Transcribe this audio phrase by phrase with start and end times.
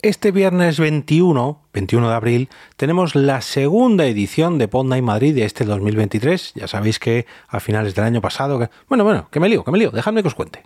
[0.00, 5.64] Este viernes 21, 21 de abril, tenemos la segunda edición de Podnight Madrid de este
[5.64, 6.52] 2023.
[6.54, 8.60] Ya sabéis que a finales del año pasado...
[8.60, 8.70] Que...
[8.88, 10.62] Bueno, bueno, que me lío, que me lío, dejadme que os cuente.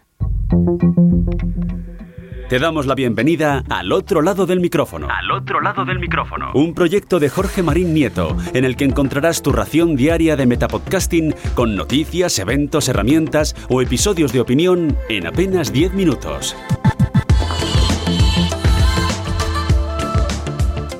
[2.50, 5.08] Te damos la bienvenida al otro lado del micrófono.
[5.10, 6.51] Al otro lado del micrófono.
[6.53, 11.35] Un proyecto de Jorge Marín Nieto, en el que encontrarás tu ración diaria de metapodcasting
[11.54, 16.55] con noticias, eventos, herramientas o episodios de opinión en apenas 10 minutos.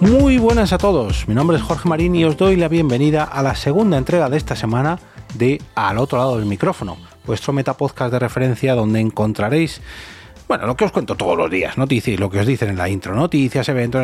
[0.03, 3.41] Muy buenas a todos, mi nombre es Jorge Marín y os doy la bienvenida a
[3.41, 4.99] la segunda entrega de esta semana
[5.35, 9.81] de Al otro lado del micrófono, vuestro metapodcast de referencia donde encontraréis,
[10.49, 12.89] bueno, lo que os cuento todos los días, noticias, lo que os dicen en la
[12.89, 14.03] intro, noticias, eventos,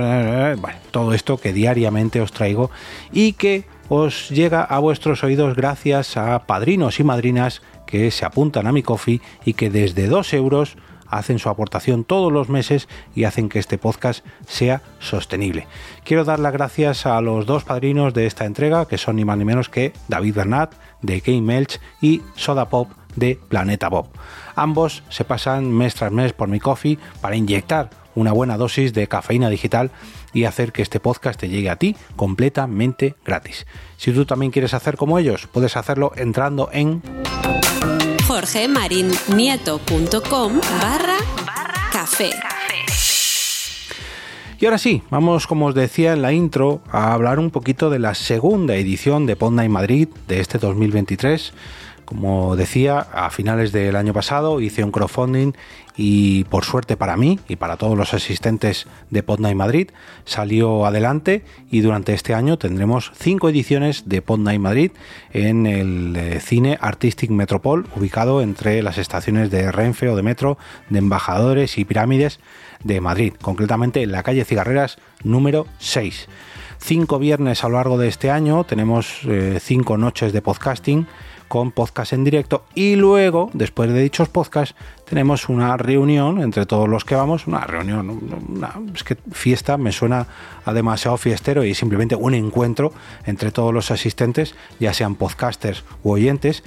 [0.61, 2.71] bueno, todo esto que diariamente os traigo
[3.11, 8.69] y que os llega a vuestros oídos gracias a padrinos y madrinas que se apuntan
[8.69, 10.77] a mi coffee y que desde 2 euros
[11.11, 15.67] hacen su aportación todos los meses y hacen que este podcast sea sostenible.
[16.05, 19.39] Quiero dar las gracias a los dos padrinos de esta entrega, que son ni más
[19.39, 24.09] ni menos que David Bernat de Game Melch y Soda Pop de Planeta Bob.
[24.55, 29.07] Ambos se pasan mes tras mes por mi coffee para inyectar una buena dosis de
[29.07, 29.91] cafeína digital
[30.33, 33.67] y hacer que este podcast te llegue a ti completamente gratis.
[33.97, 37.03] Si tú también quieres hacer como ellos, puedes hacerlo entrando en
[41.45, 42.31] barra café.
[44.61, 47.99] Y ahora sí, vamos, como os decía en la intro, a hablar un poquito de
[47.99, 51.53] la segunda edición de Podnight Madrid de este 2023
[52.09, 55.53] como decía, a finales del año pasado hice un crowdfunding
[55.95, 59.91] y por suerte para mí y para todos los asistentes de Podnight Madrid
[60.25, 64.93] salió adelante y durante este año tendremos cinco ediciones de Podnight Madrid
[65.35, 70.57] en el eh, cine Artistic Metropol ubicado entre las estaciones de Renfe o de Metro
[70.89, 72.41] de Embajadores y Pirámides
[72.85, 76.27] de Madrid, concretamente en la calle Cigarreras número 6.
[76.79, 81.07] Cinco viernes a lo largo de este año tenemos eh, cinco noches de podcasting
[81.49, 84.77] con podcast en directo y luego, después de dichos podcasts,
[85.09, 88.21] tenemos una reunión entre todos los que vamos, una reunión,
[88.95, 90.27] es que fiesta me suena
[90.65, 92.93] a demasiado fiestero y simplemente un encuentro
[93.25, 96.63] entre todos los asistentes, ya sean podcasters u oyentes,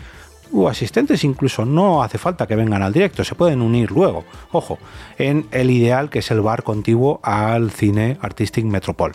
[0.54, 4.80] o asistentes incluso no hace falta que vengan al directo, se pueden unir luego, ojo,
[5.18, 9.14] en el ideal que es el bar contiguo al cine Artistic Metropol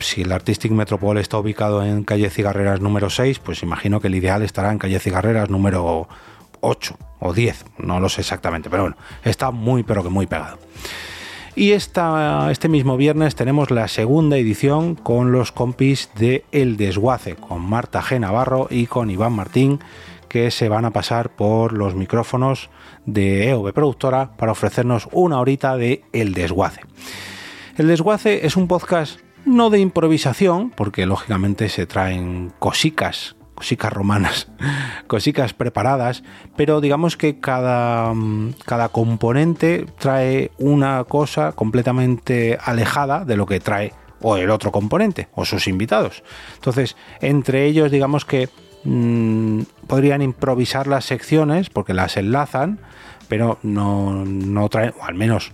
[0.00, 4.14] si el Artistic Metropol está ubicado en calle Cigarreras número 6, pues imagino que el
[4.14, 6.08] ideal estará en calle Cigarreras número
[6.60, 10.58] 8 o 10, no lo sé exactamente, pero bueno, está muy pero que muy pegado.
[11.56, 17.34] Y esta, este mismo viernes tenemos la segunda edición con los compis de El Desguace,
[17.34, 18.20] con Marta G.
[18.20, 19.80] Navarro y con Iván Martín,
[20.28, 22.70] que se van a pasar por los micrófonos
[23.06, 26.82] de EOB Productora para ofrecernos una horita de El Desguace.
[27.76, 34.48] El Desguace es un podcast no de improvisación, porque lógicamente se traen cosicas, cosicas romanas,
[35.06, 36.22] cosicas preparadas,
[36.56, 43.60] pero digamos que cada, mm, cada componente trae una cosa completamente alejada de lo que
[43.60, 46.22] trae o el otro componente o sus invitados.
[46.54, 48.48] Entonces, entre ellos, digamos que
[48.84, 52.80] mm, podrían improvisar las secciones porque las enlazan,
[53.28, 55.52] pero no, no traen, o al menos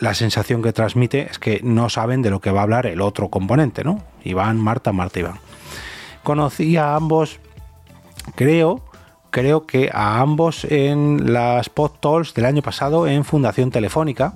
[0.00, 3.00] la sensación que transmite es que no saben de lo que va a hablar el
[3.00, 4.02] otro componente, ¿no?
[4.24, 5.40] Iván, Marta, Marta, Iván.
[6.22, 7.40] Conocí a ambos,
[8.36, 8.82] creo,
[9.30, 14.34] creo que a ambos en las pod talks del año pasado en Fundación Telefónica.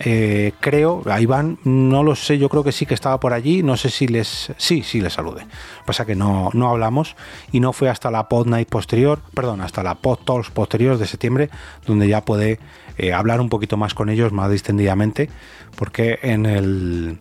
[0.00, 3.64] Eh, creo, a Iván no lo sé, yo creo que sí que estaba por allí,
[3.64, 5.46] no sé si les, sí, sí les salude.
[5.84, 7.16] Pasa que no, no hablamos
[7.50, 11.06] y no fue hasta la pod night posterior, perdón, hasta la pod talks posterior de
[11.06, 11.50] septiembre,
[11.84, 12.60] donde ya puede
[12.96, 15.30] eh, hablar un poquito más con ellos, más distendidamente,
[15.74, 17.18] porque en, el,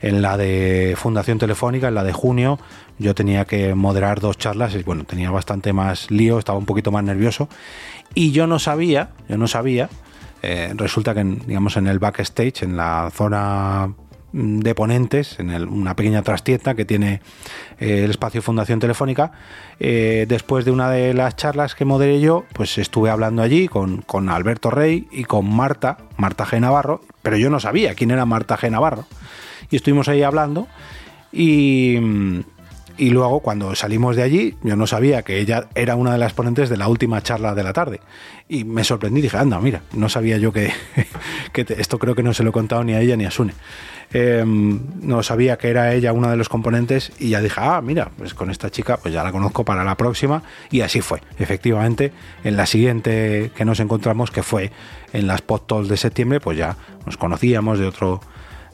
[0.00, 2.58] en la de Fundación Telefónica, en la de junio,
[2.98, 6.90] yo tenía que moderar dos charlas y bueno, tenía bastante más lío, estaba un poquito
[6.90, 7.50] más nervioso
[8.14, 9.90] y yo no sabía, yo no sabía,
[10.46, 13.94] eh, resulta que digamos en el backstage, en la zona
[14.36, 17.22] Mm, de ponentes en una pequeña trastienda que tiene
[17.78, 19.32] eh, el espacio Fundación Telefónica.
[19.80, 24.02] Eh, después de una de las charlas que moderé yo, pues estuve hablando allí con,
[24.02, 26.60] con, Alberto Rey y con Marta, Marta G.
[26.60, 28.70] Navarro, pero yo no sabía quién era Marta G.
[28.70, 29.06] Navarro.
[29.70, 30.68] Y estuvimos ahí hablando
[31.32, 31.98] y,
[32.98, 36.32] y luego cuando salimos de allí, yo no sabía que ella era una de las
[36.32, 38.00] ponentes de la última charla de la tarde.
[38.48, 40.72] Y me sorprendí, dije, anda, mira, no sabía yo que,
[41.54, 43.52] esto creo que no se lo he contado ni a ella ni a Sune.
[44.12, 48.10] Em, no sabía que era ella una de los componentes y ya dije, ah, mira,
[48.16, 51.20] pues con esta chica pues ya la conozco para la próxima y así fue.
[51.38, 52.12] Efectivamente,
[52.44, 54.70] en la siguiente que nos encontramos, que fue
[55.12, 58.20] en las post de septiembre, pues ya nos conocíamos de otro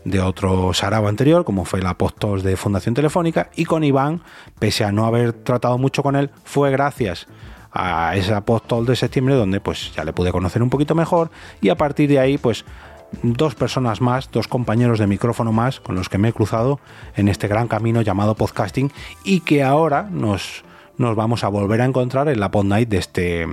[0.05, 4.23] de otro sarao anterior, como fue la post de Fundación Telefónica, y con Iván,
[4.59, 7.27] pese a no haber tratado mucho con él, fue gracias
[7.73, 11.71] a esa post de septiembre donde pues ya le pude conocer un poquito mejor y
[11.71, 12.65] a partir de ahí pues
[13.23, 16.81] dos personas más, dos compañeros de micrófono más con los que me he cruzado
[17.17, 18.93] en este gran camino llamado podcasting
[19.25, 20.65] y que ahora nos,
[20.99, 23.47] nos vamos a volver a encontrar en la Pod Night de este,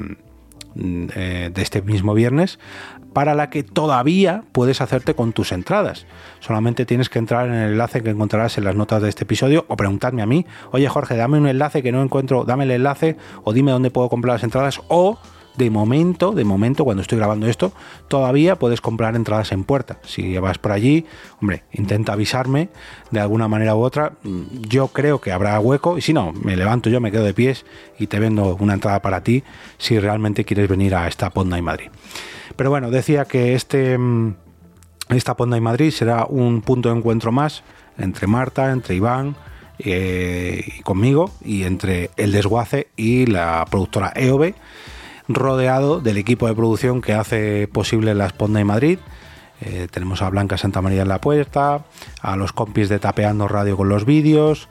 [0.76, 2.60] de este mismo viernes
[3.14, 6.06] para la que todavía puedes hacerte con tus entradas.
[6.40, 9.66] Solamente tienes que entrar en el enlace que encontrarás en las notas de este episodio
[9.68, 13.18] o preguntarme a mí, oye Jorge, dame un enlace que no encuentro, dame el enlace
[13.44, 15.18] o dime dónde puedo comprar las entradas o
[15.60, 17.74] de momento, de momento, cuando estoy grabando esto,
[18.08, 20.00] todavía puedes comprar entradas en puerta.
[20.04, 21.06] Si vas por allí,
[21.42, 22.70] hombre, intenta avisarme
[23.12, 24.14] de alguna manera u otra.
[24.70, 27.66] Yo creo que habrá hueco y si no, me levanto yo, me quedo de pies
[28.00, 29.44] y te vendo una entrada para ti
[29.78, 31.90] si realmente quieres venir a esta Ponda y Madrid.
[32.56, 34.36] Pero bueno, decía que este, mm,
[35.10, 37.64] esta Ponda y Madrid será un punto de encuentro más
[37.98, 39.36] entre Marta, entre Iván,
[39.78, 44.54] eh, conmigo y entre el desguace y la productora EOB
[45.30, 49.00] rodeado del equipo de producción que hace posible la Esponda de Madrid.
[49.62, 51.86] Eh, tenemos a Blanca Santa María en la puerta,
[52.22, 54.70] a los compis de Tapeando Radio con los vídeos,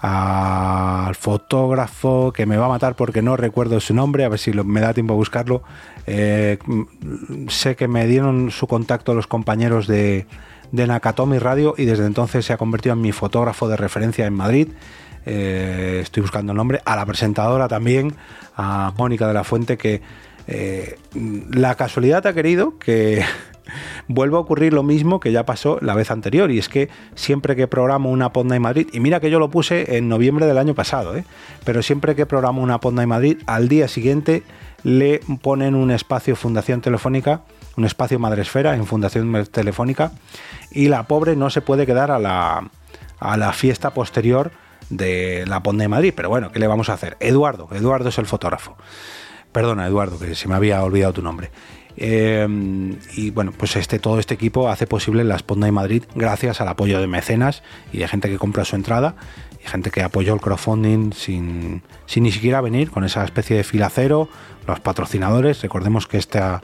[0.00, 4.52] al fotógrafo que me va a matar porque no recuerdo su nombre, a ver si
[4.52, 5.62] me da tiempo a buscarlo.
[6.06, 6.58] Eh,
[7.48, 10.26] sé que me dieron su contacto los compañeros de,
[10.74, 14.34] de Nakatomi Radio y desde entonces se ha convertido en mi fotógrafo de referencia en
[14.34, 14.68] Madrid.
[15.24, 18.12] Eh, estoy buscando el nombre, a la presentadora también,
[18.56, 20.02] a Mónica de la Fuente, que
[20.48, 23.22] eh, la casualidad ha querido que
[24.08, 27.54] vuelva a ocurrir lo mismo que ya pasó la vez anterior, y es que siempre
[27.54, 30.58] que programo una Ponda en Madrid, y mira que yo lo puse en noviembre del
[30.58, 31.24] año pasado, ¿eh?
[31.64, 34.42] pero siempre que programo una Ponda en Madrid, al día siguiente
[34.82, 37.42] le ponen un espacio Fundación Telefónica,
[37.76, 40.12] un espacio Madresfera en Fundación Telefónica,
[40.70, 42.70] y la pobre no se puede quedar a la,
[43.18, 44.52] a la fiesta posterior
[44.90, 46.12] de la Ponda de Madrid.
[46.14, 47.16] Pero bueno, ¿qué le vamos a hacer?
[47.20, 48.76] Eduardo, Eduardo es el fotógrafo.
[49.52, 51.50] Perdona, Eduardo, que se me había olvidado tu nombre.
[51.96, 52.46] Eh,
[53.14, 56.66] y bueno, pues este, todo este equipo hace posible la Ponda de Madrid gracias al
[56.66, 57.62] apoyo de mecenas
[57.92, 59.14] y de gente que compra su entrada
[59.64, 63.62] y gente que apoyó el crowdfunding sin, sin ni siquiera venir con esa especie de
[63.62, 64.28] fila cero,
[64.66, 65.62] los patrocinadores.
[65.62, 66.62] Recordemos que esta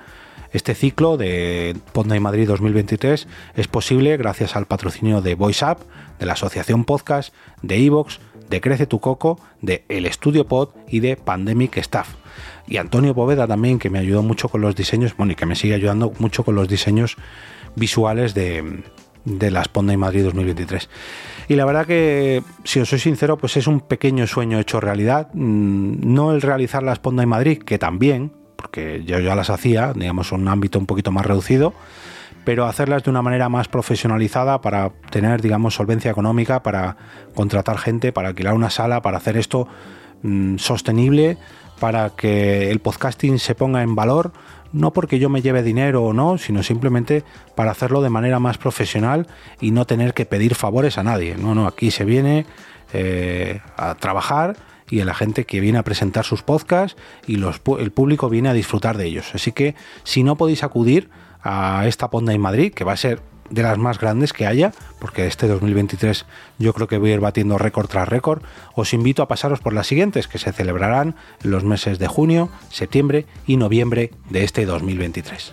[0.52, 5.78] este ciclo de Ponda y Madrid 2023 es posible gracias al patrocinio de VoiceUp,
[6.18, 7.32] de la Asociación Podcast,
[7.62, 12.14] de Evox, de Crece tu Coco, de El Estudio Pod y de Pandemic Staff.
[12.66, 15.56] Y Antonio Poveda también, que me ayudó mucho con los diseños, bueno, y que me
[15.56, 17.16] sigue ayudando mucho con los diseños
[17.76, 18.82] visuales de,
[19.24, 20.88] de la Ponda y Madrid 2023.
[21.48, 25.28] Y la verdad que, si os soy sincero, pues es un pequeño sueño hecho realidad.
[25.32, 29.94] Mm, no el realizar la Ponda y Madrid, que también, porque yo ya las hacía,
[29.94, 31.72] digamos, en un ámbito un poquito más reducido,
[32.44, 36.98] pero hacerlas de una manera más profesionalizada para tener, digamos, solvencia económica, para
[37.34, 39.66] contratar gente, para alquilar una sala, para hacer esto
[40.22, 41.38] mm, sostenible,
[41.80, 44.30] para que el podcasting se ponga en valor,
[44.74, 47.24] no porque yo me lleve dinero o no, sino simplemente
[47.54, 49.26] para hacerlo de manera más profesional
[49.58, 51.34] y no tener que pedir favores a nadie.
[51.38, 52.44] No, no, aquí se viene
[52.92, 54.56] eh, a trabajar
[54.90, 58.52] y a la gente que viene a presentar sus podcasts y el público viene a
[58.52, 59.34] disfrutar de ellos.
[59.34, 61.08] Así que si no podéis acudir
[61.42, 64.72] a esta Ponda en Madrid, que va a ser de las más grandes que haya,
[64.98, 66.24] porque este 2023
[66.58, 68.42] yo creo que voy a ir batiendo récord tras récord,
[68.74, 72.48] os invito a pasaros por las siguientes que se celebrarán en los meses de junio,
[72.70, 75.52] septiembre y noviembre de este 2023.